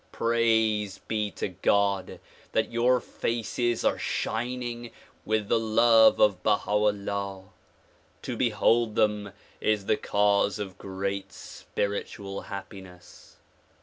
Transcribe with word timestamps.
Praise 0.11 0.97
be 1.07 1.29
to 1.29 1.49
God! 1.49 2.19
that 2.53 2.71
your 2.71 2.99
faces 2.99 3.85
are 3.85 3.99
shining 3.99 4.89
with 5.25 5.47
the 5.47 5.59
love 5.59 6.19
of 6.19 6.41
Baha 6.41 6.71
'Ullah. 6.71 7.43
To 8.23 8.35
behold 8.35 8.95
them 8.95 9.31
is 9.59 9.85
the 9.85 9.97
cause 9.97 10.57
of 10.57 10.79
great 10.79 11.31
spiritual 11.31 12.41
happiness. 12.49 13.35